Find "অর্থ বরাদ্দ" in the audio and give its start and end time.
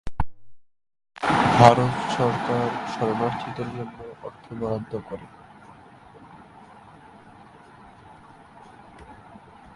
4.23-4.93